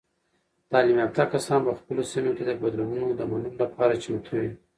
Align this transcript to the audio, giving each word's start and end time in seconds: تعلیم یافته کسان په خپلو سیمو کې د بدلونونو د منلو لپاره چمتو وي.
تعلیم 0.71 0.97
یافته 1.01 1.23
کسان 1.33 1.59
په 1.67 1.71
خپلو 1.79 2.01
سیمو 2.11 2.31
کې 2.37 2.43
د 2.45 2.51
بدلونونو 2.63 3.09
د 3.15 3.21
منلو 3.31 3.59
لپاره 3.63 3.99
چمتو 4.03 4.33
وي. 4.41 4.51